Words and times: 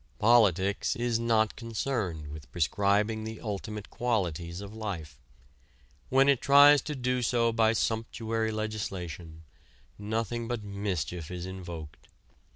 Politics 0.17 0.95
is 0.95 1.19
not 1.19 1.55
concerned 1.55 2.29
with 2.29 2.51
prescribing 2.51 3.23
the 3.23 3.39
ultimate 3.39 3.91
qualities 3.91 4.59
of 4.59 4.73
life. 4.73 5.19
When 6.09 6.27
it 6.27 6.41
tries 6.41 6.81
to 6.89 6.95
do 6.95 7.21
so 7.21 7.51
by 7.51 7.73
sumptuary 7.73 8.49
legislation, 8.51 9.43
nothing 9.99 10.47
but 10.47 10.63
mischief 10.63 11.29
is 11.29 11.45
invoked. 11.45 12.07